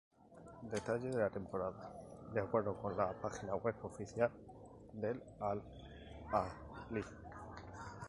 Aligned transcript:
Detalle 0.71 1.11
de 1.11 1.19
la 1.19 1.29
temporada: 1.29 1.93
De 2.33 2.39
acuerdo 2.39 2.75
con 2.75 2.97
la 2.97 3.13
página 3.13 3.53
web 3.53 3.75
oficial 3.85 4.31
del 4.93 5.21
Al-Ahly 5.39 7.03